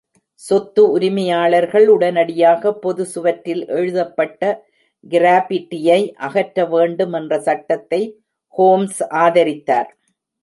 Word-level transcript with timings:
சொத்து 0.41 0.83
உரிமையாளர்கள் 0.91 1.85
உடனடியாக 1.87 2.71
பொது 2.75 3.03
சுவற்றில் 3.05 3.61
எழுதப்பட்ட 3.69 4.41
கிராஃபிட்டியை 5.03 5.99
அகற்ற 6.19 6.65
வேண்டும் 6.65 7.13
என்ற 7.13 7.39
சட்டத்தை 7.39 8.01
ஹோம்ஸ் 8.53 9.01
ஆதரித்தார். 9.23 9.91